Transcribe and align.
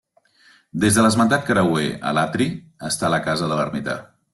Des 0.83 0.95
de 0.97 1.03
l'esmentat 1.07 1.45
creuer 1.51 1.85
a 2.13 2.17
l'atri, 2.21 2.51
està 2.93 3.17
la 3.17 3.25
casa 3.31 3.53
de 3.55 3.61
l'ermità. 3.63 4.05